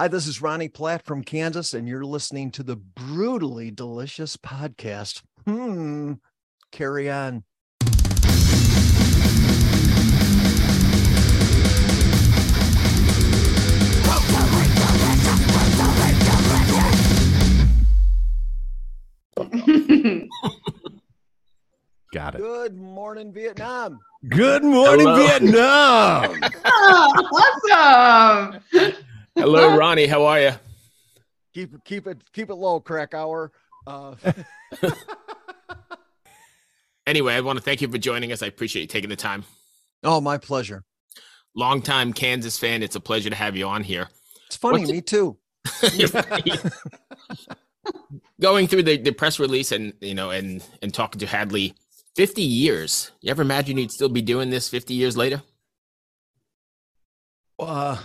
[0.00, 5.20] Hi, this is Ronnie Platt from Kansas, and you're listening to the Brutally Delicious podcast.
[5.44, 6.14] Hmm.
[6.72, 7.44] Carry on.
[22.14, 22.38] Got it.
[22.38, 24.00] Good morning, Vietnam.
[24.30, 25.26] Good morning, Hello.
[25.26, 26.40] Vietnam.
[26.64, 28.94] Oh, awesome.
[29.40, 30.06] Hello, Ronnie.
[30.06, 30.52] How are you?
[31.54, 33.50] Keep keep it keep it low, crack hour.
[33.86, 34.14] Uh,
[37.06, 38.40] Anyway, I want to thank you for joining us.
[38.42, 39.42] I appreciate you taking the time.
[40.04, 40.84] oh, my pleasure.
[41.56, 42.84] Longtime Kansas fan.
[42.84, 44.08] It's a pleasure to have you on here.
[44.46, 45.36] It's funny, What's- me too.
[48.40, 51.74] Going through the, the press release and you know and and talking to Hadley,
[52.14, 53.10] fifty years.
[53.22, 55.42] You ever imagine you'd still be doing this fifty years later?
[57.58, 57.98] Uh,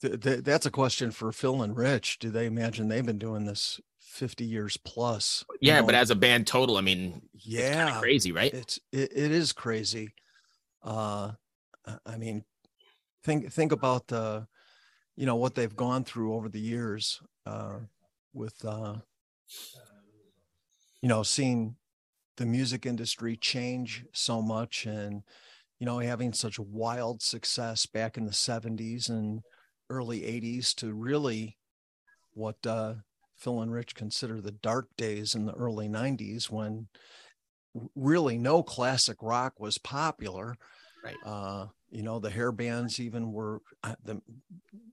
[0.00, 2.18] th- th- that's a question for Phil and Rich.
[2.18, 5.44] Do they imagine they've been doing this 50 years plus?
[5.60, 8.52] Yeah, know, but as a band total, I mean, it's yeah, crazy, right?
[8.52, 10.14] it's it, it is crazy.
[10.82, 11.32] Uh,
[11.86, 12.44] I- I mean,
[13.24, 14.48] think think about the,
[15.16, 17.80] you know, what they've gone through over the years, uh,
[18.34, 18.98] with uh,
[21.02, 21.76] you know, seeing
[22.36, 25.22] the music industry change so much and
[25.80, 29.42] you know having such wild success back in the 70s and
[29.90, 31.56] early 80s to really
[32.32, 32.94] what uh,
[33.36, 36.88] Phil and Rich consider the dark days in the early 90s when
[37.94, 40.56] really no classic rock was popular
[41.04, 41.16] Right.
[41.24, 44.20] uh you know the hair bands even were uh, the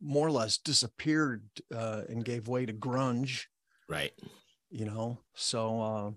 [0.02, 3.46] more or less disappeared uh and gave way to grunge
[3.90, 4.14] Right.
[4.70, 6.12] you know so uh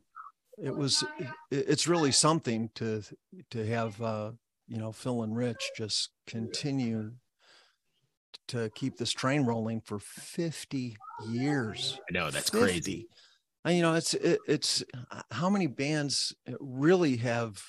[0.63, 1.03] it was
[1.51, 3.03] it, it's really something to
[3.51, 4.33] to have uh
[4.67, 7.13] you know phil and rich just continue
[8.49, 10.97] to keep this train rolling for 50
[11.29, 12.59] years I know that's 50.
[12.65, 13.09] crazy.
[13.65, 17.63] and you know it's it, it's uh, how many bands really have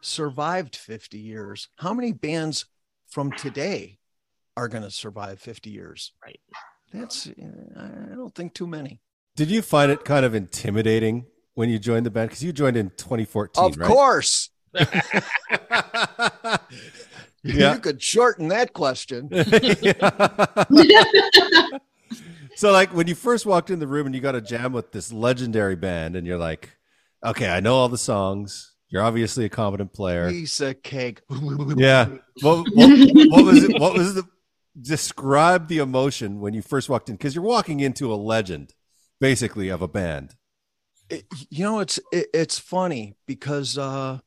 [0.00, 2.66] survived 50 years how many bands
[3.08, 3.98] from today
[4.56, 6.40] are going to survive 50 years Right.
[6.92, 7.32] that's uh,
[8.12, 9.00] i don't think too many
[9.36, 12.28] Did you find it kind of intimidating when you joined the band?
[12.30, 13.86] Because you joined in 2014, of right?
[13.88, 14.50] course
[17.54, 17.74] Yeah.
[17.74, 19.28] you could shorten that question
[22.56, 24.92] so, like, when you first walked in the room and you got a jam with
[24.92, 26.76] this legendary band, and you're like,
[27.24, 28.74] okay, I know all the songs.
[28.90, 30.30] You're obviously a competent player.
[30.30, 31.20] piece of cake
[31.76, 32.06] Yeah.
[32.40, 32.90] What, what,
[33.30, 33.78] what was it?
[33.80, 34.24] What was the
[34.80, 37.16] describe the emotion when you first walked in?
[37.16, 38.72] Because you're walking into a legend,
[39.20, 40.34] basically, of a band.
[41.10, 44.18] It- you know it's it, it's funny because uh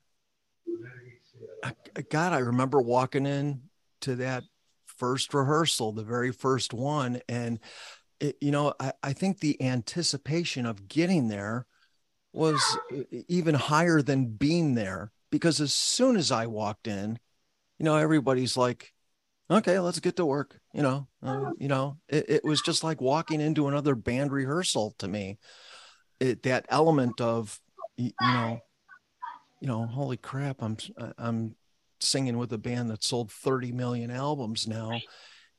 [2.10, 3.62] god i remember walking in
[4.02, 4.44] to that
[4.86, 7.60] first rehearsal the very first one and
[8.20, 11.66] it, you know I, I think the anticipation of getting there
[12.34, 12.78] was
[13.28, 17.20] even higher than being there because as soon as i walked in
[17.80, 18.94] you know everybody's like
[19.50, 23.02] okay let's get to work you know uh, you know it, it was just like
[23.02, 25.40] walking into another band rehearsal to me.
[26.20, 27.60] It, that element of
[27.98, 28.60] you know
[29.60, 30.78] you know holy crap i'm
[31.18, 31.56] i'm
[32.04, 35.00] singing with a band that sold 30 million albums now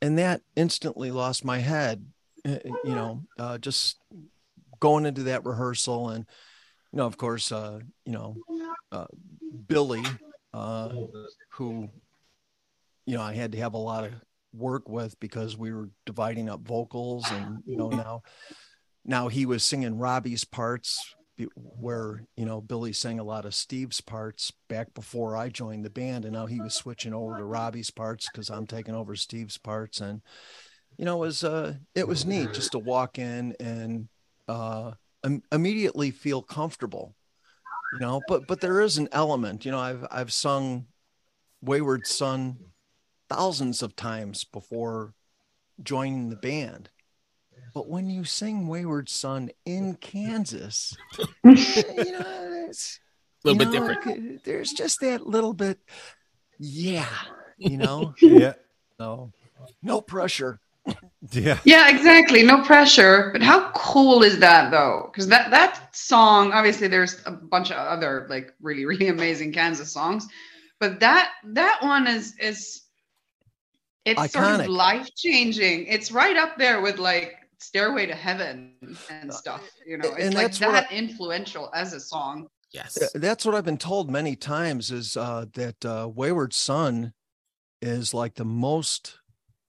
[0.01, 2.05] and that instantly lost my head
[2.47, 3.99] uh, you know uh, just
[4.81, 6.27] going into that rehearsal and
[6.93, 8.37] you know of course uh you know
[8.91, 9.07] uh
[9.67, 10.03] billy
[10.53, 10.91] uh
[11.51, 11.89] who
[13.07, 14.13] you know i had to have a lot of
[14.53, 18.23] work with because we were dividing up vocals and you know now
[19.05, 21.15] now he was singing Robby's parts
[21.55, 25.91] where you know Billy sang a lot of Steve's parts back before I joined the
[25.91, 29.59] band and now he was switching over to Robby's parts cuz I'm taking over Steve's
[29.59, 30.01] parts.
[30.01, 30.23] And
[30.97, 34.09] you know it was uh it was neat just to walk in and
[34.49, 34.93] uh
[35.25, 37.15] im- immediately feel comfortable
[37.95, 40.87] you know but but there is an element you know I've I've sung
[41.63, 42.59] Wayward Son
[43.29, 45.15] thousands of times before
[45.83, 46.91] joining the band
[47.75, 50.97] but when you sing Wayward Son in Kansas,
[51.45, 51.53] you
[52.13, 53.01] know, it's
[53.45, 54.05] A little you bit know, different.
[54.05, 55.79] c- There's just that little bit,
[56.59, 57.09] yeah,
[57.59, 58.15] you know.
[58.21, 58.55] Yeah.
[58.99, 59.33] so
[59.83, 60.61] no pressure.
[61.31, 61.59] Yeah.
[61.65, 62.43] Yeah, exactly.
[62.43, 63.31] No pressure.
[63.33, 65.09] But how cool is that though?
[65.13, 69.93] Because that that song, obviously, there's a bunch of other like really really amazing Kansas
[69.93, 70.27] songs,
[70.81, 72.83] but that that one is is
[74.05, 75.87] it's sort of life changing.
[75.87, 78.75] It's right up there with like Stairway to Heaven
[79.11, 79.63] and stuff.
[79.87, 82.49] You know, it's And like that's what that influential as a song.
[82.73, 83.01] Yes.
[83.01, 87.13] Uh, That's what I've been told many times is uh, that uh, Wayward Son
[87.83, 89.19] is like the most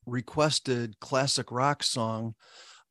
[0.06, 2.36] requested classic rock song,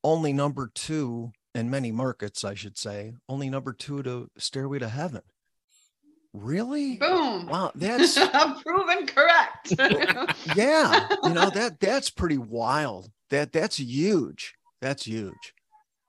[0.04, 4.88] only number two in many markets, I should say, only number two to Stairway to
[4.88, 5.22] Heaven.
[6.32, 6.96] Really?
[6.96, 7.46] Boom.
[7.46, 8.19] Wow, that's
[8.62, 9.75] proven correct.
[10.56, 11.08] yeah.
[11.22, 13.10] You know that that's pretty wild.
[13.31, 14.54] That that's huge.
[14.82, 15.55] That's huge.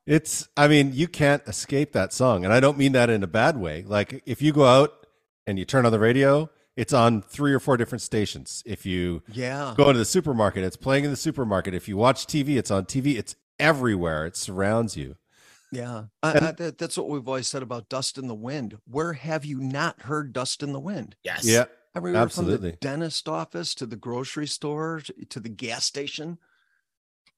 [0.05, 2.43] It's, I mean, you can't escape that song.
[2.43, 3.85] And I don't mean that in a bad way.
[3.87, 4.91] Like, if you go out
[5.47, 8.61] and you turn on the radio, it's on three or four different stations.
[8.65, 9.73] If you Yeah.
[9.77, 11.73] go into the supermarket, it's playing in the supermarket.
[11.73, 13.15] If you watch TV, it's on TV.
[13.17, 14.25] It's everywhere.
[14.25, 15.15] It surrounds you.
[15.71, 18.77] Yeah, I, I, that, that's what we've always said about Dust in the Wind.
[18.85, 21.15] Where have you not heard Dust in the Wind?
[21.23, 21.45] Yes.
[21.45, 21.65] Yeah.
[21.95, 22.71] Everywhere from Absolutely.
[22.71, 26.37] the dentist office to the grocery store to, to the gas station,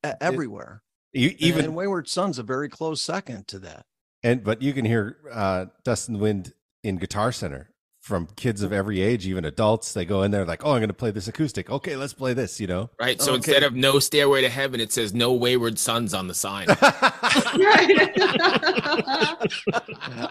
[0.06, 0.81] e- everywhere.
[1.16, 3.86] You, Even even and Wayward Son's a very close second to that.
[4.24, 6.54] And but you can hear uh, Dust in the Wind
[6.84, 7.72] in Guitar Center
[8.02, 9.94] from kids of every age, even adults.
[9.94, 11.70] They go in there like, "Oh, I'm going to play this acoustic.
[11.72, 12.90] Okay, let's play this." You know.
[13.00, 13.20] Right.
[13.22, 13.38] So Okay.
[13.38, 16.68] instead of no stairway to heaven, it says no wayward sons on the sign.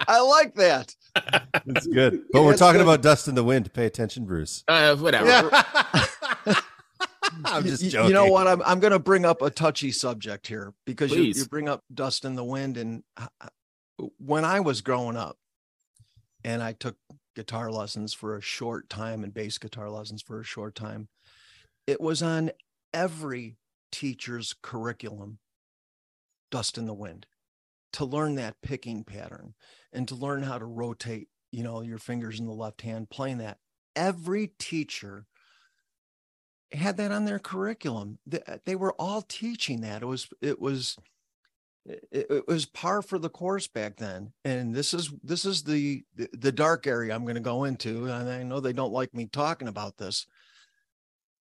[0.07, 0.95] I like that.
[1.67, 2.23] It's good.
[2.33, 2.87] But we're talking good.
[2.89, 3.73] about Dust in the Wind.
[3.73, 4.65] Pay attention, Bruce.
[4.69, 5.51] uh, whatever.
[7.45, 8.09] I'm just joking.
[8.09, 8.47] You know what?
[8.47, 11.83] I'm I'm going to bring up a touchy subject here because you, you bring up
[11.93, 15.37] Dust in the Wind, and uh, uh, when I was growing up,
[16.45, 16.97] and I took
[17.35, 21.09] guitar lessons for a short time and bass guitar lessons for a short time,
[21.87, 22.51] it was on
[22.93, 23.57] every
[23.91, 25.39] teacher's curriculum.
[26.51, 27.27] Dust in the Wind,
[27.95, 29.55] to learn that picking pattern
[29.93, 33.39] and to learn how to rotate, you know, your fingers in the left hand, playing
[33.39, 33.59] that.
[33.97, 35.27] Every teacher
[36.73, 38.19] had that on their curriculum.
[38.27, 40.03] They, uh, they were all teaching that.
[40.03, 40.97] It was it was
[41.87, 44.33] it, it was par for the course back then.
[44.45, 48.07] And this is this is the, the dark area I'm going to go into.
[48.07, 50.27] And I know they don't like me talking about this.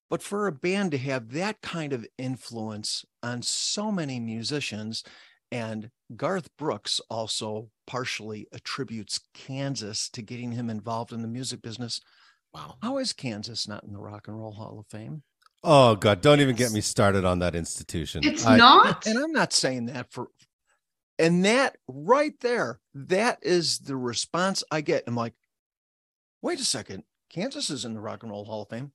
[0.10, 5.04] But for a band to have that kind of influence on so many musicians,
[5.52, 12.00] and Garth Brooks also partially attributes Kansas to getting him involved in the music business.
[12.54, 12.76] Wow.
[12.82, 15.24] How is Kansas not in the Rock and Roll Hall of Fame?
[15.64, 16.22] Oh God!
[16.22, 18.22] Don't even get me started on that institution.
[18.26, 19.06] it's I- not.
[19.08, 20.28] And I'm not saying that for,
[21.18, 25.04] and that right there, that is the response I get.
[25.08, 25.34] I'm like,
[26.42, 28.92] wait a second, Kansas is in the Rock and Roll Hall of Fame.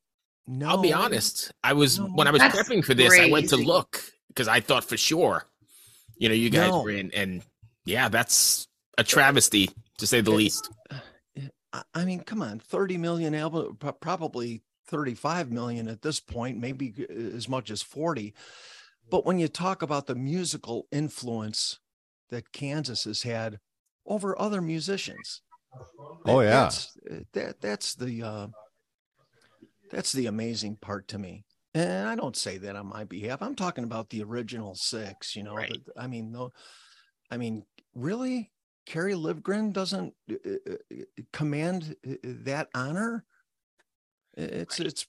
[0.47, 1.53] No, I'll be honest.
[1.65, 2.07] I was No.
[2.07, 4.97] when I was That's prepping for this, I went to look because I thought for
[4.97, 5.47] sure,
[6.17, 6.83] you know, you guys No.
[6.83, 7.43] were in, and
[7.87, 8.69] yeah, that's
[8.99, 10.71] a travesty to say the least.
[11.73, 16.95] I- I mean, come on, 30 million album, probably 35 million at this point, maybe
[17.11, 18.35] as much as 40.
[19.11, 21.79] But when you talk about the musical influence
[22.31, 23.59] that Kansas has had
[24.07, 25.43] over other musicians,
[26.25, 26.51] Oh, that- yeah.
[26.63, 28.47] that's, uh, that that's the uh,
[29.91, 31.45] that's the amazing part to me.
[31.75, 33.43] And I don't say that on my behalf.
[33.43, 35.37] I'm talking about the original six.
[35.37, 35.73] You know, Right.
[35.97, 36.53] I mean, no,
[37.31, 38.51] I mean, really,
[38.89, 40.35] Kerry Livgren doesn't uh,
[40.67, 40.97] uh,
[41.31, 43.27] command uh, that honor.
[44.35, 45.07] It's it's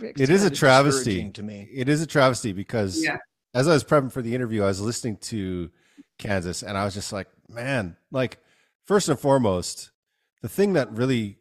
[0.00, 1.28] It is a travesty.
[1.32, 1.68] to me.
[1.74, 3.16] It is a travesty because Yeah.
[3.52, 5.70] as I was prepping for the interview, I was listening to
[6.20, 8.38] Kansas and I was just like, man, like
[8.84, 9.90] first and foremost,
[10.42, 11.40] the thing that really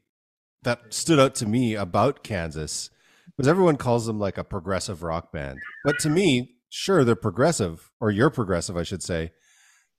[0.63, 2.89] that stood out to me about Kansas
[3.37, 5.59] was everyone calls them like a progressive rock band.
[5.83, 9.33] But to me, sure, they're progressive, or you're progressive, I should say.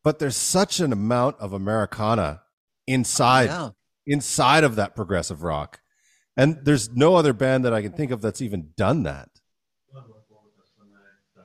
[0.06, 2.42] But there's such an amount of Americana
[2.86, 3.70] inside Yeah.
[4.06, 5.80] inside of that progressive rock.
[6.36, 9.30] And there's no other band that I can think of that's even done that.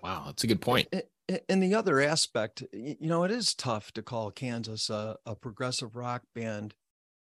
[0.04, 0.88] Wow, that's a good point.
[0.94, 5.18] A- a- And the other aspect, you know, it is tough to call Kansas a,
[5.26, 6.76] a progressive rock band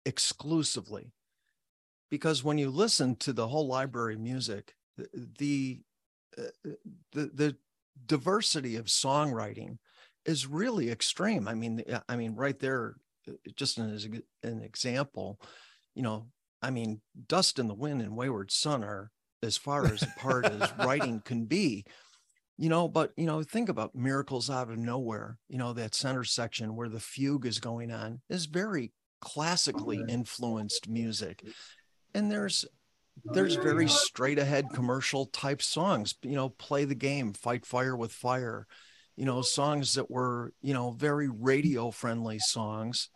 [0.05, 1.11] exclusively
[2.11, 5.81] because when you listen to the whole library music, the the,
[6.37, 6.69] uh,
[7.13, 7.57] the the
[8.05, 9.79] diversity of songwriting
[10.25, 11.47] is really extreme.
[11.47, 12.95] I mean, uh, I mean, right there,
[13.27, 14.07] uh, just as
[14.43, 15.39] an example,
[15.93, 16.27] you know,
[16.61, 19.11] I mean, Dust in the Wind and Wayward Son are
[19.43, 21.85] as far as apart as writing can be
[22.57, 26.23] you know but you know think about miracles out of nowhere you know that center
[26.23, 28.93] section where the fugue is going on is very
[29.25, 31.43] classically influenced music.
[32.13, 32.63] And there's
[33.23, 38.11] there's very straight ahead commercial type songs you know play the game fight fire with
[38.11, 38.67] fire
[39.15, 43.09] you know songs that were you know very radio friendly songs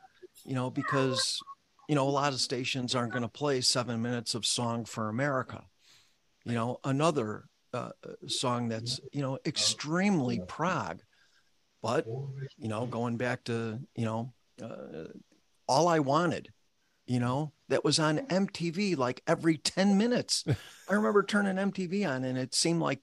[0.45, 1.39] you know because
[1.87, 5.09] you know a lot of stations aren't going to play 7 minutes of song for
[5.09, 5.63] america.
[6.45, 7.91] You know another uh,
[8.27, 11.01] song that's you know extremely prog
[11.83, 12.07] but
[12.57, 15.05] you know going back to you know uh,
[15.67, 16.49] all i wanted
[17.05, 20.43] you know that was on mtv like every 10 minutes.
[20.89, 22.99] I remember turning mtv on and it seemed like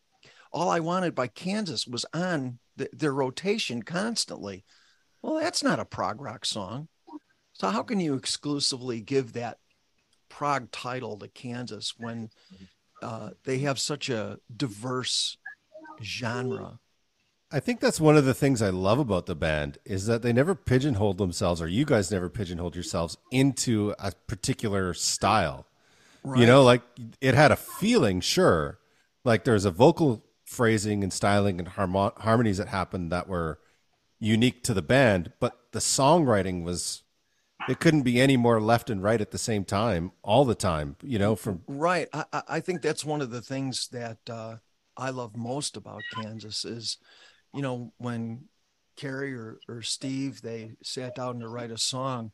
[0.53, 4.65] all I wanted by Kansas was on the, their rotation constantly.
[5.23, 6.89] Well, that's not a prog rock song.
[7.53, 9.59] So how can you exclusively give that
[10.29, 12.31] prog title to Kansas when
[13.03, 15.39] uh, they have such a diverse
[16.03, 16.79] genre?
[17.51, 20.33] I think that's one of the things I love about the band is that they
[20.33, 25.67] never pigeonholed themselves, or you guys never pigeonholed yourselves into a particular style.
[26.25, 26.41] Right.
[26.41, 26.83] You know, like
[27.21, 28.81] it had a feeling, sure.
[29.25, 33.59] Like there's a vocal phrasing and styling and harmo- harmonies that happened that were
[34.19, 37.03] unique to the band, but the songwriting was
[37.69, 40.97] it couldn't be any more left and right at the same time all the time.
[41.03, 42.09] You know, from right.
[42.13, 44.57] I, I- I think that's one of the things that uh,
[44.97, 46.97] I love most about Kansas is,
[47.53, 48.45] you know, when
[48.97, 52.31] Kerry or, or Steve they sat down to write a song,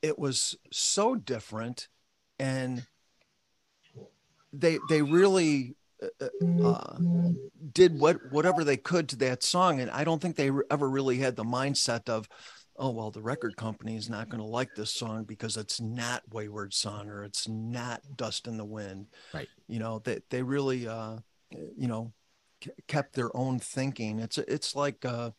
[0.00, 1.88] it was so different,
[2.38, 2.86] and
[4.52, 6.98] they they really uh, uh,
[7.72, 11.18] did what whatever they could to that song, and I don't think they ever really
[11.18, 12.28] had the mindset of.
[12.82, 16.22] Oh well, the record company is not going to like this song because it's not
[16.32, 19.08] Wayward Son or it's not Dust in the Wind.
[19.34, 19.48] Right.
[19.68, 21.18] You know they they really uh,
[21.50, 22.12] you know
[22.88, 24.18] kept their own thinking.
[24.18, 25.32] It's it's like uh,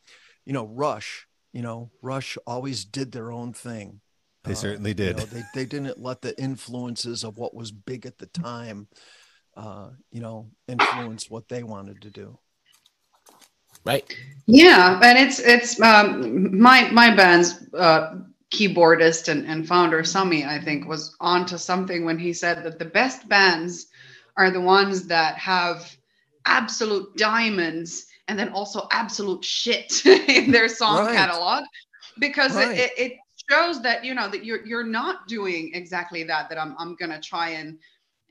[0.46, 1.28] you know Rush.
[1.52, 4.02] You know Rush always did their own thing.
[4.44, 5.18] They Uh, certainly you did.
[5.18, 8.88] know, they they didn't let the influences of what was big at the time,
[9.56, 12.38] uh, you know, influence what they wanted to do.
[13.86, 14.06] right?
[14.48, 18.16] Yeah, and it's it's um, my my band's uh,
[18.52, 22.86] keyboardist and, and founder Sami, I think, was onto something when he said that the
[22.86, 23.88] best bands
[24.38, 25.96] are the ones that have
[26.46, 31.16] absolute diamonds and then also absolute shit in their song Right.
[31.16, 31.64] catalog
[32.20, 32.78] because Right.
[32.78, 33.14] it, it, it
[33.50, 37.22] shows that you know that you're you're not doing exactly that that I'm I'm gonna
[37.22, 37.78] try and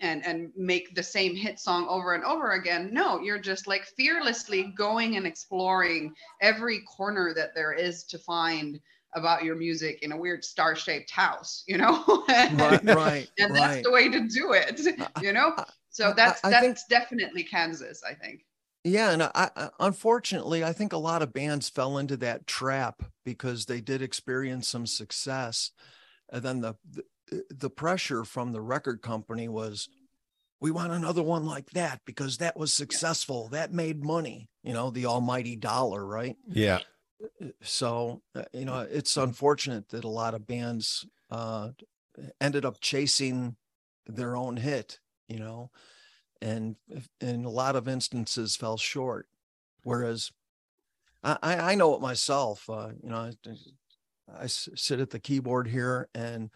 [0.00, 2.90] and and make the same hit song over and over again.
[2.92, 8.80] No you're just like fearlessly going and exploring every corner that there is to find
[9.14, 12.24] about your music in a weird star-shaped house you know?
[12.28, 13.84] Right, right, and that's right.
[13.84, 14.80] the way to do it
[15.22, 15.54] you know?
[15.90, 18.44] So that's that's think- definitely kansas i think.
[18.82, 23.02] Yeah, and I, I unfortunately I think a lot of bands fell into that trap
[23.24, 25.72] because they did experience some success,
[26.32, 26.76] and then the
[27.30, 29.88] the, the pressure from the record company was,
[30.60, 34.90] we want another one like that because that was successful, that made money, you know,
[34.90, 36.36] the almighty dollar, right?
[36.48, 36.80] yeah.
[37.62, 41.68] so uh, you know it's unfortunate that a lot of bands uh
[42.40, 43.56] ended up chasing
[44.06, 45.70] their own hit you know
[46.40, 46.76] and
[47.20, 49.26] in a lot of instances fell short
[49.82, 50.30] whereas
[51.22, 53.30] i i I know it myself uh you know
[54.38, 56.50] I sit at the keyboard here and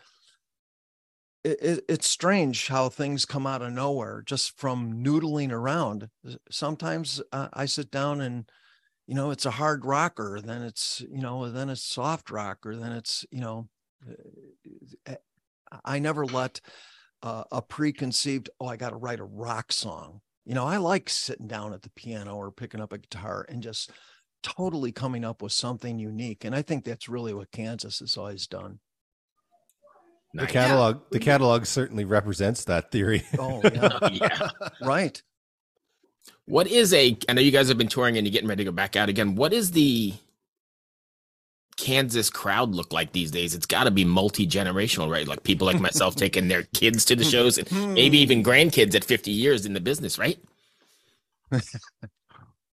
[1.44, 6.08] it, it, it's strange how things come out of nowhere just from noodling around.
[6.50, 8.50] Sometimes uh, i sit down and
[9.06, 12.92] you know it's a hard rocker then it's you know then it's soft rocker then
[12.92, 13.68] it's you know
[15.06, 15.14] uh,
[15.84, 16.60] i never let
[17.22, 20.20] uh, a preconceived oh i got to write a rock song.
[20.44, 23.62] You know i like sitting down at the piano or picking up a guitar and
[23.62, 23.90] just
[24.42, 28.46] totally coming up with something unique and i think that's really what kansas has always
[28.46, 28.78] done
[30.34, 30.52] The Nice.
[30.52, 33.22] catalog the catalog certainly represents that theory.
[33.38, 34.50] oh yeah yeah.
[34.82, 35.22] right
[36.46, 37.16] What is a?
[37.28, 39.08] I know you guys have been touring and you're getting ready to go back out
[39.08, 39.36] again.
[39.36, 40.12] What is the
[41.76, 43.54] Kansas crowd look like these days?
[43.54, 45.26] It's got to be multi generational, right?
[45.26, 49.04] Like people like myself taking their kids to the shows, and maybe even grandkids at
[49.04, 50.38] 50 years in the business, right?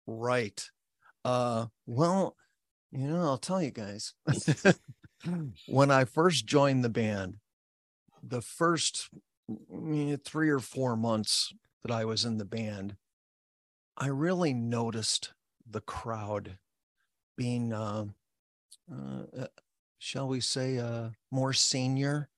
[0.07, 0.63] Right.
[1.25, 2.37] Uh well,
[2.93, 4.15] you know, I'll tell you guys.
[5.67, 7.35] when I first joined the band,
[8.23, 9.09] the first
[9.51, 12.97] mm, 3 or 4 months that I was in the band,
[13.97, 15.33] I really noticed
[15.69, 16.59] the crowd
[17.37, 18.07] being uh,
[18.91, 19.47] uh uh,
[19.99, 22.29] shall we say uh more senior.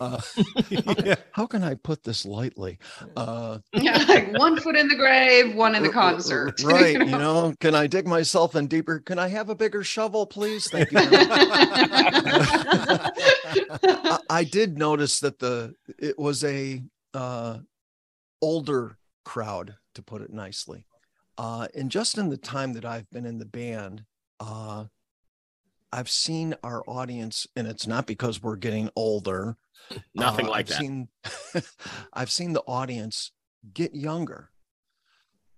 [0.00, 0.20] Uh
[0.70, 1.14] yeah.
[1.32, 2.78] how can I put this lightly?
[3.16, 6.94] Uh yeah like one foot in the grave one in the concert Right.
[6.94, 7.18] you You know?
[7.48, 8.98] know, can I dig myself in deeper?
[9.00, 10.68] Can I have a bigger shovel, please?
[10.70, 10.98] Thank you.
[12.86, 16.82] I, I did notice that the it was a
[17.14, 17.58] uh,
[18.42, 20.86] older crowd, to put it nicely.
[21.38, 24.04] Uh, and just in the time that I've been in the band,
[24.40, 24.84] uh,
[25.96, 29.56] I've seen our audience, and it's not because we're getting older.
[30.14, 30.78] Nothing uh, like I've that.
[30.78, 31.08] Seen,
[32.12, 33.32] I've seen the audience
[33.72, 34.50] get younger,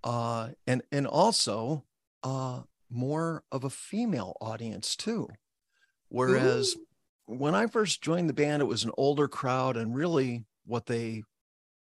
[0.05, 1.83] uh, and and also
[2.23, 5.29] uh, more of a female audience too.
[6.09, 6.77] Whereas
[7.27, 11.25] when I first joined the band, it was an older crowd, and really what they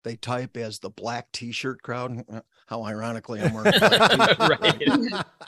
[0.05, 2.25] they type as the black T-shirt crowd.
[2.67, 3.79] how ironically I'm wearing.
[3.79, 4.39] black.
[4.39, 4.81] right.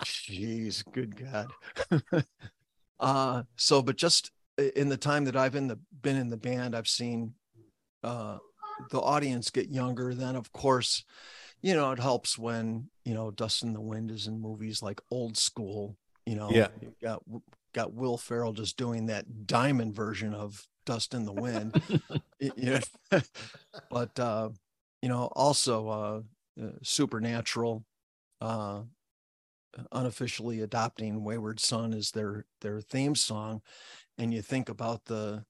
[0.05, 1.51] Jeez, good God.
[3.01, 4.31] Uh, so, but just
[4.77, 7.35] in the time that I've in the been in the band, I've seen
[8.05, 8.39] uh,
[8.91, 10.15] the audience get younger.
[10.15, 11.05] Then, of course,
[11.63, 15.01] you know it helps when you know Dust in the Wind is in movies like
[15.11, 15.97] Old School.
[16.27, 16.69] You know, Yeah.
[16.81, 17.23] you got
[17.75, 21.75] got Will Ferrell just doing that diamond version of Dust in the Wind.
[22.43, 22.81] Y- you
[23.13, 23.21] know,
[23.91, 24.49] but uh,
[25.03, 26.21] you know, also uh,
[26.63, 27.85] uh, Supernatural.
[28.41, 28.83] Uh,
[29.93, 33.63] unofficially adopting wayward son as their their theme song
[34.19, 35.45] and you think about the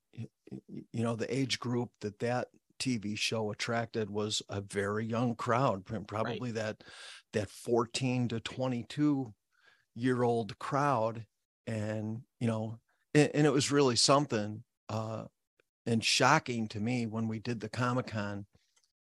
[0.69, 2.49] you know the age group that that
[2.79, 6.83] tv show attracted was a very young crowd pr- probably that
[7.33, 9.33] that 14 to 22
[9.95, 11.27] year old crowd
[11.67, 12.79] and you know
[13.15, 15.25] and, and it was really something uh
[15.87, 18.47] and shocking to me when we did the comic-con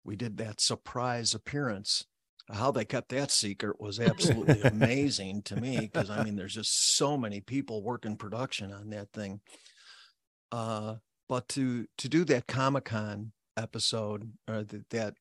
[0.04, 2.06] we did that surprise appearance
[2.52, 6.96] how they kept that secret was absolutely amazing to me because I mean there's just
[6.96, 9.40] so many people working production on that thing.
[10.52, 10.96] Uh,
[11.28, 15.14] but to to do that Comic Con episode or th- that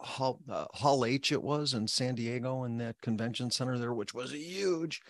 [0.00, 4.14] Hall uh, Hall H it was in San Diego in that convention center there, which
[4.14, 5.00] was huge.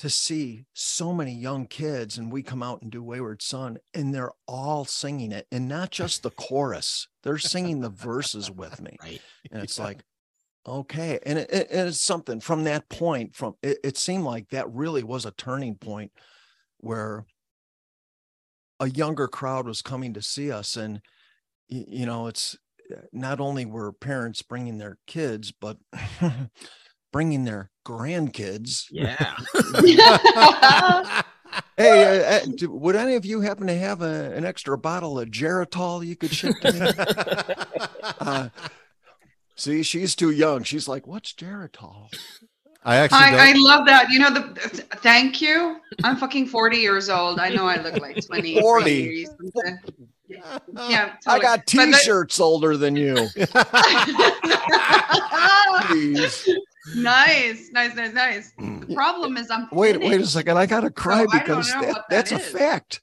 [0.00, 4.14] To see so many young kids and we come out and do Wayward Son and
[4.14, 8.98] they're all singing it and not just the chorus, they're singing the verses with me
[9.02, 9.22] Right.
[9.50, 9.84] and it's Yeah.
[9.84, 10.04] like
[10.66, 14.70] okay and it, it- it's something from that point from it, it seemed like that
[14.72, 16.10] really was a turning point
[16.78, 17.24] where
[18.80, 21.00] a younger crowd was coming to see us and
[21.68, 22.56] you know it's
[22.94, 25.78] uh, not only were parents bringing their kids but
[27.12, 29.36] bringing their grandkids Yeah.
[31.76, 32.04] hey
[32.42, 36.04] uh, uh, would any of you happen to have a, an extra bottle of geritol
[36.06, 36.80] you could ship to me
[38.20, 38.48] uh,
[39.56, 42.08] see she's too young she's like what's geritol
[42.84, 43.64] I actually I, I don't.
[43.64, 44.10] love that.
[44.10, 44.42] You know the
[44.98, 45.80] thank you.
[46.04, 47.40] I'm fucking 40 years old.
[47.40, 48.60] I know I look like 20.
[48.60, 49.24] 40.
[49.24, 49.78] something.
[50.88, 53.14] Yeah, I got t-shirts older than you.
[55.86, 56.48] Please.
[56.96, 58.52] nice, nice, nice, nice.
[58.58, 60.58] The problem is I'm Wait, wait a second.
[60.58, 63.02] I gotta cry I don't because that, that that's a fact.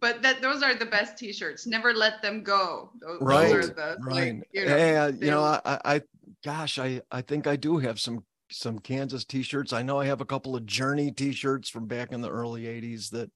[0.00, 1.66] But that those are the best t-shirts.
[1.66, 2.90] Never let them go.
[3.00, 4.36] Those, Right, those are the Right.
[4.36, 6.02] like, you know, hey, uh, you know, I, I, I-
[6.44, 9.72] gosh, I, I think I do have some, some Kansas t-shirts.
[9.72, 13.10] I know I have a couple of Journey t-shirts from back in the early '80s
[13.10, 13.30] that,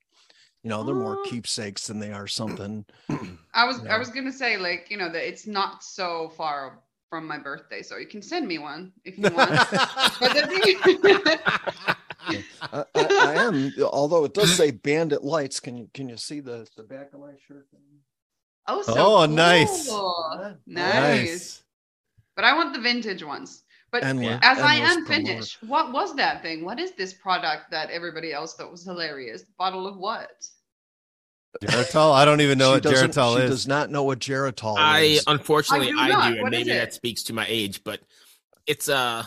[0.62, 1.30] you know, they're more Oh.
[1.30, 2.84] keepsakes than they are something.
[3.54, 3.94] I was Yeah.
[3.94, 7.82] I was gonna say like you know that it's not so far from my birthday,
[7.82, 9.50] so you can send me one if you want.
[12.26, 15.60] but the thing, I, I, I am, although it does say Bandit Lights.
[15.60, 17.66] Can you, can you see the, the back of my shirt?
[18.68, 19.88] oh, so Oh, nice.
[19.88, 20.56] cool.
[20.66, 20.86] Nice.
[21.26, 21.62] nice.
[22.36, 23.62] But I want the vintage ones.
[23.90, 25.26] But Endless- as I am promoter.
[25.26, 26.64] finished, what was that thing?
[26.64, 29.44] What is this product that everybody else thought was hilarious?
[29.58, 30.30] Bottle of what?
[31.62, 32.14] Geritol?
[32.14, 33.50] I don't even know what doesn't- Geritol she is.
[33.50, 35.24] does not know what Geritol I is.
[35.26, 36.32] unfortunately I do I do, not.
[36.32, 38.00] and What is maybe that speaks to my age, but
[38.66, 39.24] it's uh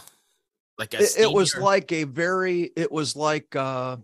[0.77, 3.97] like a it, it was like a very it was like uh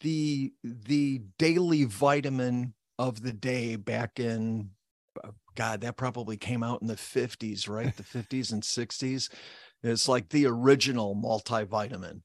[0.00, 4.70] the the daily vitamin of the day back in
[5.24, 9.30] uh, god that probably came out in the 50s right the 50s and 60s
[9.82, 12.20] it's like the original multivitamin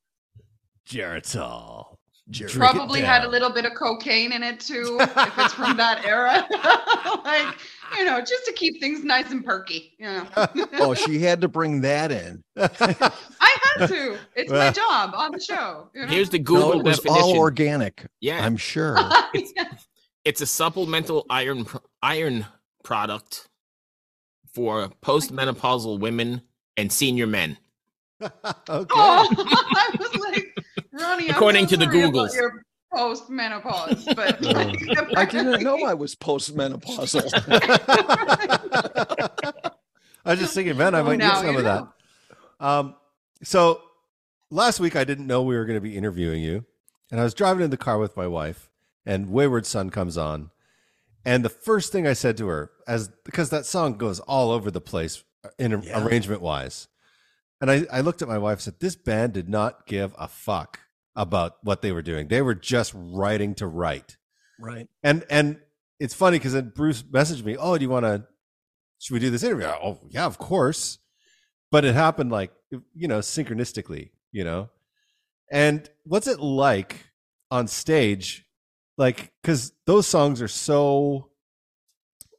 [0.88, 1.96] Geritol.
[2.30, 2.52] Jerry.
[2.52, 6.06] Drink Probably had a little bit of cocaine in it too, if it's from that
[6.06, 6.48] era.
[7.26, 7.56] like,
[7.98, 9.94] you know, just to keep things nice and perky.
[10.00, 10.28] You know.
[10.80, 13.12] oh she had to bring that in I
[13.80, 14.18] had to.
[14.36, 15.90] It's my job on the show.
[15.94, 16.08] You know?
[16.08, 17.24] Here's the no Google it was definition.
[17.24, 18.98] all organic yeah, i'm sure
[20.26, 21.66] it's a supplemental iron
[22.02, 22.46] iron
[22.84, 23.48] product
[24.54, 26.42] for postmenopausal women
[26.78, 27.58] and senior men.
[28.22, 28.32] okay.
[28.70, 28.86] Oh,
[29.38, 30.56] I was like,
[30.92, 32.52] Ronnie, I'm According so to the Google about
[32.94, 34.72] post menopause, but No.
[35.16, 37.24] i didn't know i was postmenopausal
[40.26, 41.88] I was just thinking, man, I Oh, might need now some you of that.
[42.60, 42.96] Um,
[43.44, 43.82] so
[44.50, 46.66] last week I didn't know we were going to be interviewing you,
[47.12, 48.70] and I was driving in the car with my wife,
[49.06, 50.52] and Wayward Son comes on,
[51.26, 54.70] and the first thing I said to her, as because that song goes all over
[54.72, 56.06] the place uh, in Yeah.
[56.06, 56.88] arrangement wise,
[57.62, 60.28] and I, I looked at my wife and said, "This band did not give a
[60.28, 60.80] fuck
[61.16, 62.28] about what they were doing.
[62.28, 64.18] They were just writing to write."
[64.60, 65.60] right And and
[66.00, 68.26] it's funny because then Bruce messaged me, "Oh, do you want to?
[69.00, 71.00] Should we do this interview?" Oh, yeah, of course.
[71.74, 74.70] But it happened like you know synchronistically, you know.
[75.52, 76.98] And what's it like
[77.50, 78.46] on stage?
[78.98, 81.32] Like, because those songs are so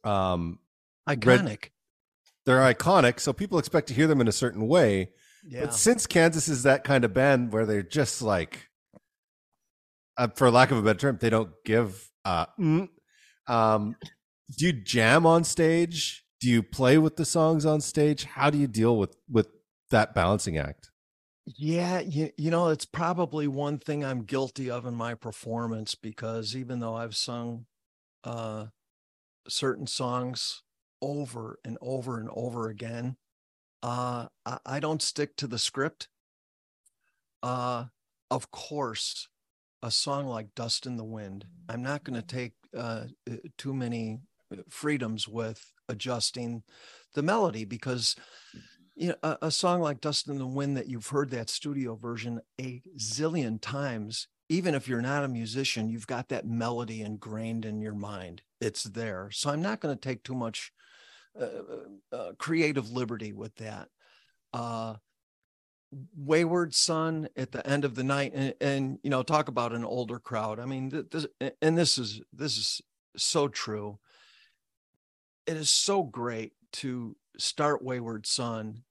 [0.05, 0.59] Um,
[1.09, 1.71] Iconic.
[2.45, 5.11] they're iconic, so people expect to hear them in a certain way.
[5.47, 5.61] yeah.
[5.65, 8.69] But since Kansas is that kind of band where they're just like,
[10.17, 12.09] uh, for lack of a better term, they don't give.
[12.23, 12.89] Uh, mm.
[13.47, 13.95] um,
[14.57, 16.24] do you jam on stage?
[16.39, 18.25] Do you play with the songs on stage?
[18.25, 19.47] How do you deal with with
[19.91, 20.91] that balancing act?
[21.45, 26.55] Yeah, you, you know, it's probably one thing I'm guilty of in my performance because
[26.55, 27.67] even though I've sung
[28.23, 28.67] uh,
[29.47, 30.63] certain songs
[31.03, 33.17] over and over and over again,
[33.83, 36.07] uh, I, I don't stick to the script.
[37.43, 37.85] Uh,
[38.31, 39.27] of course,
[39.83, 43.73] a song like Dust in the Wind, I'm not going to take uh, uh, too
[43.73, 44.21] many
[44.51, 46.63] uh, freedoms with adjusting
[47.13, 48.15] the melody because
[48.95, 51.95] you know, a, a song like Dust in the Wind that you've heard that studio
[51.95, 57.65] version a zillion times, even if you're not a musician, you've got that melody ingrained
[57.65, 58.41] in your mind.
[58.61, 59.29] It's there.
[59.31, 60.71] So I'm not going to take too much
[61.39, 61.47] uh,
[62.15, 63.89] uh, creative liberty with that.
[64.53, 64.95] Uh,
[66.15, 69.85] Wayward Son at the end of the night, and, and you know, talk about an
[69.85, 70.59] older crowd.
[70.59, 71.27] I mean, th- this
[71.61, 72.81] and this is this is
[73.15, 73.99] so true.
[75.47, 78.83] It is so great to start Wayward Son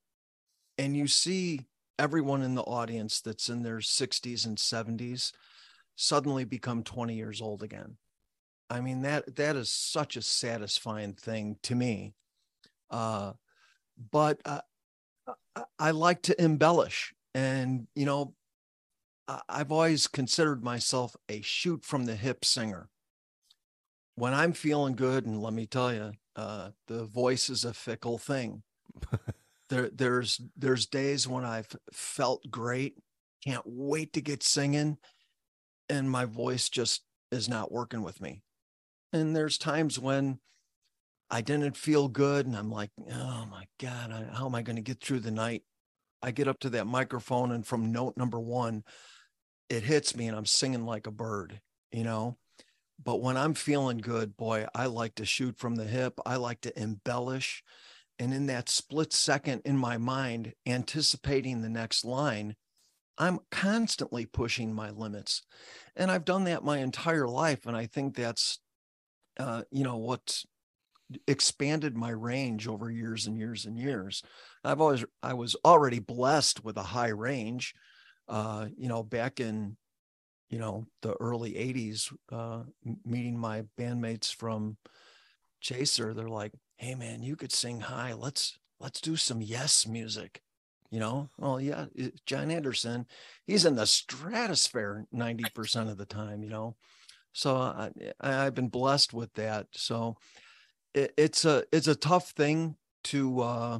[0.78, 1.66] and you see
[1.98, 5.32] everyone in the audience that's in their 60s and 70s
[5.96, 7.96] suddenly become 20 years old again.
[8.70, 12.14] I mean that that is such a satisfying thing to me.
[12.90, 13.32] Uh,
[14.10, 14.60] but uh,
[15.54, 18.34] I, I like to embellish, and you know,
[19.48, 22.88] I've always considered myself a shoot from the hip singer.
[24.16, 28.18] When I'm feeling good, and let me tell you, uh, the voice is a fickle
[28.18, 28.62] thing.
[29.68, 32.96] there, there's there's days when I've felt great,
[33.44, 34.98] can't wait to get singing,
[35.88, 38.42] and my voice just is not working with me.
[39.12, 40.38] And there's times when
[41.30, 44.76] I didn't feel good, and I'm like, oh my god, I, how am I going
[44.76, 45.62] to get through the night?
[46.22, 48.82] I get up to that microphone, and from note number one,
[49.68, 51.60] it hits me, and I'm singing like a bird,
[51.92, 52.38] you know
[53.02, 56.18] but when I'm feeling good, boy, I like to shoot from the hip.
[56.24, 57.62] I like to embellish.
[58.18, 62.54] And in that split second in my mind, anticipating the next line,
[63.18, 65.42] I'm constantly pushing my limits.
[65.96, 67.66] And I've done that my entire life.
[67.66, 68.58] And I think that's,
[69.38, 70.46] uh, you know, what's
[71.26, 74.22] expanded my range over years and years and years.
[74.64, 77.74] I've always, I was already blessed with a high range.
[78.26, 79.76] Uh, you know, back in
[80.54, 82.62] you know the early 80s uh
[83.04, 84.76] meeting my bandmates from
[85.60, 88.12] chaser they're like hey man you could sing high.
[88.12, 90.42] Let's let's do some yes music.
[90.92, 91.28] You know?
[91.38, 91.86] Well yeah
[92.24, 93.06] jon anderson
[93.48, 96.76] he's in the stratosphere 90% of the time you know?
[97.32, 97.90] So i,
[98.20, 99.66] i've been blessed with that.
[99.72, 100.18] So
[100.94, 103.78] it, it's a it's a tough thing to uh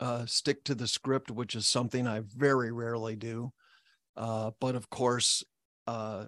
[0.00, 3.52] uh stick to the script which is something i very rarely do
[4.16, 5.44] uh, but of course,
[5.86, 6.26] uh,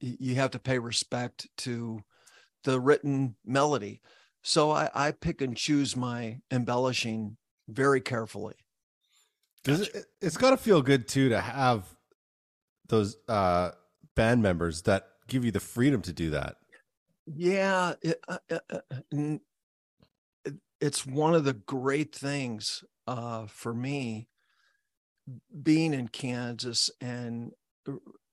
[0.00, 2.04] you have to pay respect to
[2.64, 4.02] the written melody.
[4.42, 7.36] So I, I pick and choose my embellishing
[7.68, 8.54] very carefully.
[9.64, 11.96] Does it, it's got to feel good too to have
[12.88, 13.72] those uh,
[14.14, 16.56] band members that give you the freedom to do that.
[17.26, 18.80] Yeah, it, uh, uh, uh,
[19.12, 19.40] n-
[20.44, 24.28] it- it's one of the great things uh, for me
[25.62, 27.52] being in Kansas and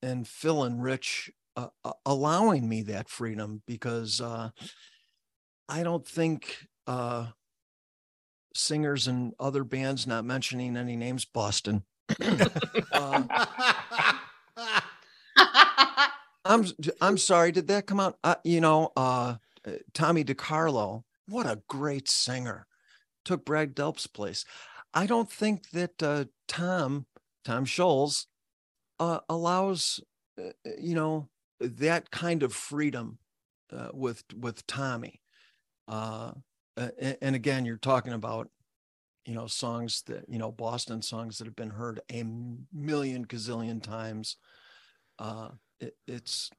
[0.01, 4.49] and Phil and Rich uh, uh, allowing me that freedom because uh,
[5.69, 7.27] I don't think uh,
[8.53, 11.83] singers and other bands, not mentioning any names, Boston.
[12.91, 13.23] uh,
[16.45, 16.65] I'm
[16.99, 17.51] I'm sorry.
[17.51, 18.17] Did that come out?
[18.23, 19.35] Uh, you know, uh,
[19.93, 21.03] Tommy DeCarlo.
[21.27, 22.67] What a great singer.
[23.23, 24.43] Took Brad Delp's place.
[24.93, 27.05] I don't think that uh, Tom
[27.43, 28.27] Tom Scholz
[28.99, 29.99] uh, allows
[30.39, 31.29] uh, uh, you know
[31.59, 33.17] that kind of freedom
[33.71, 35.21] uh, with with Tommy.
[35.87, 36.31] Uh,
[37.21, 38.49] and again, you're talking about
[39.25, 42.23] you know songs that you know Boston songs that have been heard a
[42.71, 44.37] million gazillion times.
[45.79, 46.49] It, it's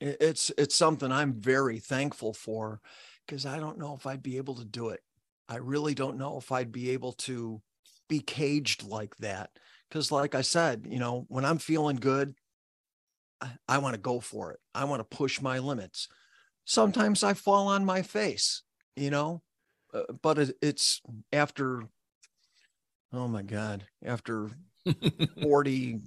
[0.00, 2.80] it's it's something I'm very thankful for
[3.26, 5.00] because I don't know if I'd be able to do it.
[5.48, 7.60] I really don't know if I'd be able to
[8.08, 9.50] be caged like that.
[9.88, 12.34] Because, like I said, you know, when I'm feeling good,
[13.40, 14.60] I, I want to go for it.
[14.74, 16.08] I want to push my limits.
[16.64, 18.62] Sometimes I fall on my face,
[18.96, 19.42] you know,
[19.92, 21.02] uh, but it, it's
[21.32, 21.82] after,
[23.12, 24.50] oh my God, after
[25.42, 26.00] 40,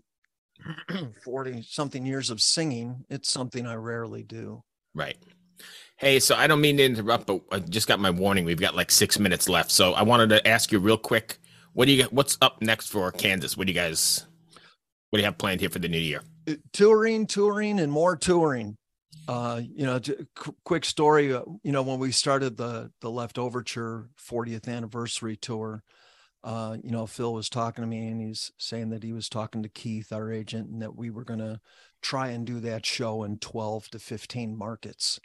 [1.24, 4.64] 40 something years of singing, it's something I rarely do.
[4.94, 5.18] right.
[5.98, 8.44] Hey, so I don't mean to interrupt, but I just got my warning.
[8.44, 11.38] We've got like six minutes left, so I wanted to ask you real quick.
[11.74, 12.04] What do you?
[12.06, 13.56] What's up next for Kansas?
[13.56, 14.26] What do you guys?
[15.10, 16.22] What do you have planned here for the new year?
[16.50, 18.76] Uh, touring, touring, and more touring.
[19.28, 20.00] Uh, you know,
[20.36, 21.34] qu- quick story.
[21.34, 25.82] Uh, you know, when we started the the Leftoverture 40th anniversary tour,
[26.46, 29.64] uh, you know, Phil was talking to me and he's saying that he was talking
[29.64, 31.60] to Keith, our agent, and that we were going to
[32.04, 35.20] try and do that show in 12 to 15 markets.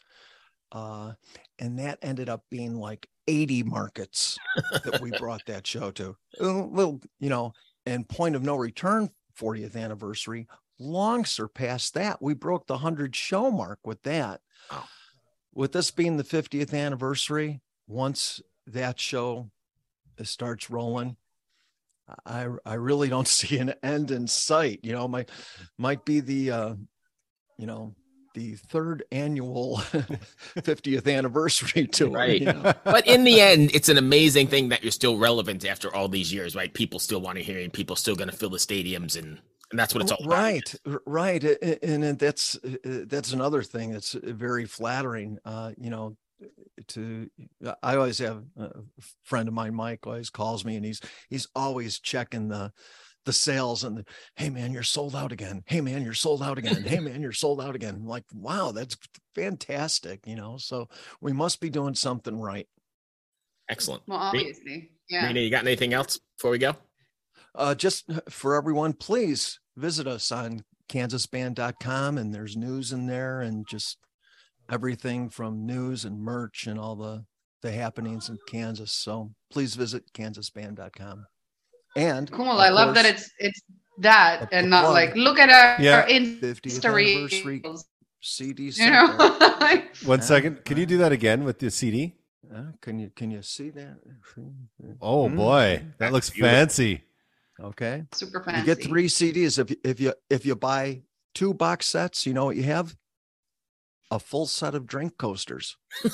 [0.72, 1.12] Uh,
[1.58, 4.38] and that ended up being like 80 markets
[4.84, 6.16] that we brought that show to.
[6.40, 7.52] A little, you know,
[7.84, 12.22] and point of no return 40th anniversary long surpassed that.
[12.22, 14.40] We broke the 100 show mark with that.
[14.70, 14.84] Wow.
[15.52, 19.50] With this being the 50th anniversary, once that show
[20.22, 21.16] starts rolling,
[22.26, 24.80] I I really don't see an end in sight.
[24.82, 25.26] You know, my
[25.78, 26.74] might be the uh,
[27.58, 27.94] you know
[28.34, 29.78] the third annual
[30.56, 32.10] 50th anniversary tour.
[32.10, 32.40] Right.
[32.40, 32.72] You know?
[32.84, 36.32] but in the end, it's an amazing thing that you're still relevant after all these
[36.32, 36.72] years, right?
[36.72, 37.68] People still want to hear you.
[37.68, 41.02] People still going to fill the stadiums, and and that's what it's all right, about.
[41.06, 46.16] right right and that's that's another thing that's very flattering uh you know
[46.86, 47.28] to
[47.82, 48.70] i always have a
[49.22, 52.72] friend of mine mike always calls me and he's he's always checking the
[53.26, 54.04] the sales and the,
[54.36, 55.62] hey man you're sold out again.
[55.66, 56.82] Hey man you're sold out again.
[56.82, 57.96] Hey man you're sold out again.
[57.96, 58.96] I'm like wow that's
[59.34, 60.56] fantastic you know?
[60.56, 60.88] So
[61.20, 62.66] we must be doing something right.
[63.68, 64.02] Excellent.
[64.06, 65.26] Well, obviously, yeah.
[65.26, 66.74] Rena, you got anything else before we go?
[67.54, 73.66] uh, just for everyone, please visit us on kansasband.com and there's news in there and
[73.68, 73.98] just
[74.70, 77.24] everything from news and merch and all the
[77.62, 78.90] the happenings in Kansas.
[78.92, 81.26] So please visit kansasband.com.
[81.96, 82.48] And Cool.
[82.50, 83.60] of I love that it's it's
[83.98, 84.94] that and not plug.
[84.94, 85.96] like look at our, Yeah.
[86.00, 87.84] our 50th Insta anniversary reels,
[88.20, 89.16] CD You know,
[89.60, 90.24] like, One Yeah.
[90.24, 90.64] second.
[90.64, 92.16] Can you do that again with the CD?
[92.54, 93.98] Uh, can you can you see that?
[95.00, 95.36] Oh Mm.
[95.36, 96.56] boy, that looks beautiful.
[96.56, 97.02] fancy.
[97.60, 98.04] Okay.
[98.14, 98.60] super fancy.
[98.60, 101.02] You get three CDs if you- if you if you buy
[101.34, 102.96] two box sets, you know what you have?
[104.12, 105.76] A full set of drink coasters.
[106.04, 106.10] no,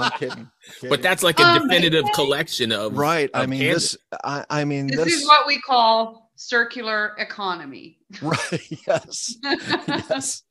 [0.00, 0.50] I'm kidding.
[0.88, 3.28] But that's like a Um, definitive collection of right.
[3.34, 3.92] I of mean, Kansas.
[3.92, 4.20] this.
[4.22, 5.14] I, I mean, This, this.
[5.22, 7.98] is what we call circular economy.
[8.22, 8.60] right.
[8.86, 9.34] Yes.
[9.42, 10.42] yes.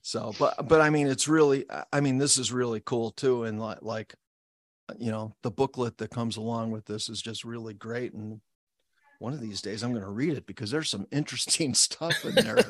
[0.00, 1.66] So, but but I mean, it's really.
[1.92, 4.14] I mean, this is really cool too, and like like,
[4.98, 8.14] you know, the booklet that comes along with this is just really great.
[8.14, 8.40] And
[9.18, 12.34] one of these days, I'm going to read it because there's some interesting stuff in
[12.36, 12.64] there.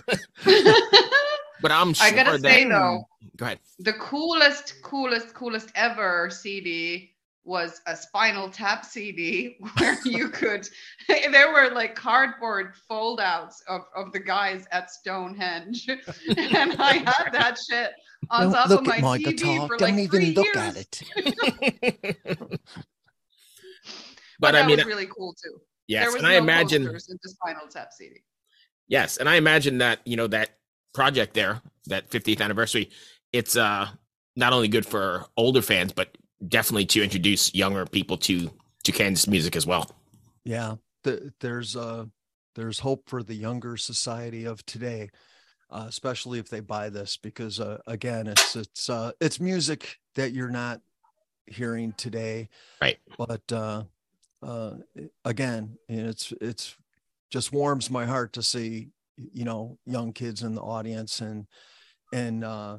[1.63, 2.41] But I'm sure I gotta that.
[2.43, 3.05] say though,
[3.37, 3.61] Go ahead.
[3.79, 7.13] the coolest, coolest, coolest ever CD
[7.45, 10.69] was a Spinal Tap CD where you could.
[11.09, 17.59] there were like cardboard foldouts of of the guys at Stonehenge, and I had that
[17.59, 17.93] shit
[18.31, 19.67] on Don't top look of my at my TV guitar.
[19.69, 20.57] for Don't like even three look years.
[20.57, 21.03] at it.
[24.39, 25.61] But, But, I that mean, was uh, really cool too.
[25.87, 26.85] yes, there was and I imagine.
[26.87, 28.21] posters in Tap CD.
[28.89, 30.51] Yes, and I imagine that you know that
[30.93, 32.91] project there, that 50th anniversary,
[33.33, 33.89] it's uh
[34.37, 38.51] not only good for older fans, but definitely to introduce younger people to
[38.85, 39.91] to Kansas music as well.
[40.45, 42.07] Yeah, th- there's uh
[42.55, 45.11] there's hope for the younger society of today,
[45.71, 50.33] uh, especially if they buy this because uh, again, it's it's uh it's music that
[50.33, 50.81] you're not
[51.47, 52.49] hearing today,
[52.81, 52.99] Right.
[53.19, 53.85] But uh,
[54.43, 54.73] uh,
[55.25, 56.77] again, it's it's
[57.31, 58.89] just warms my heart to see
[59.33, 61.47] you know young kids in the audience and
[62.13, 62.79] and uh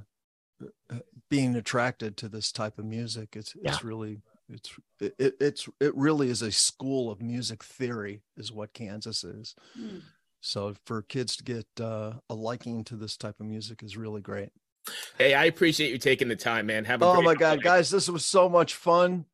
[1.29, 3.71] being attracted to this type of music it's Yeah.
[3.71, 8.51] it's really it's it, it- it's it really is a school of music theory is
[8.51, 9.99] what kansas is Hmm.
[10.41, 14.21] so for kids to get uh, a liking to this type of music is really
[14.21, 14.49] great
[15.19, 16.85] Hey, I appreciate you taking the time, man.
[16.85, 17.63] Have a oh great my god holiday.
[17.63, 19.25] guys this was so much fun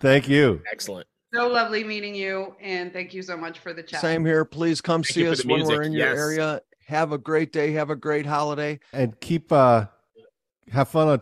[0.00, 0.60] Thank you.
[0.70, 1.06] Excellent.
[1.34, 4.00] So lovely meeting you, and thank you so much for the chat.
[4.00, 5.86] same here please come Thank see us the when we're music.
[5.86, 6.18] in your Yes.
[6.18, 9.86] area have a great day have a great holiday And keep uh
[10.72, 11.20] have fun on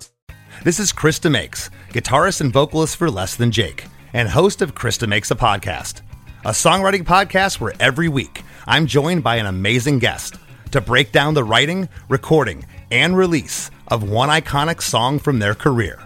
[0.64, 4.98] This is Chris DeMakes, guitarist and vocalist for Less Than Jake, and host of Chris
[4.98, 6.02] DeMakes a Podcast,
[6.44, 10.34] a songwriting podcast where every week I'm joined by an amazing guest
[10.72, 15.98] to break down the writing, recording, and release of one iconic song from their career.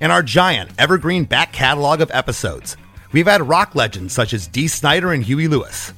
[0.00, 2.76] In our giant evergreen back catalog of episodes,
[3.14, 5.92] we've had rock legends such as Dee Snider and Huey Lewis,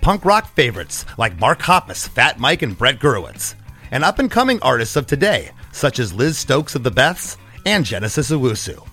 [0.00, 3.54] punk rock favorites like Mark Hoppus, Fat Mike, and Brett Gurewitz,
[3.90, 7.84] and up and coming artists of today such as Liz Stokes of the Beths and
[7.84, 8.84] Genesis Owusu.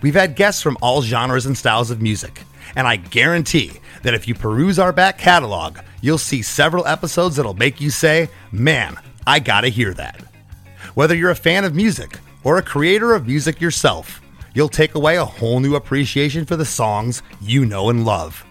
[0.00, 2.42] We've had guests from all genres and styles of music,
[2.76, 7.54] and I guarantee that if you peruse our back catalog, you'll see several episodes that'll
[7.54, 10.20] make you say, Man, I gotta hear that.
[10.94, 14.20] Whether you're a fan of music or a creator of music yourself,
[14.54, 18.44] you'll take away a whole new appreciation for the songs you know and love.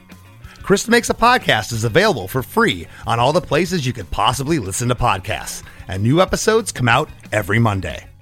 [0.62, 4.60] Chris DeMakes a Podcast is available for free on all the places you could possibly
[4.60, 8.13] listen to podcasts, and new episodes come out every Monday.